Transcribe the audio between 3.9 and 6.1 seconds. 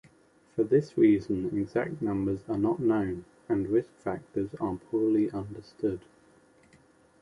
factors are poorly understood.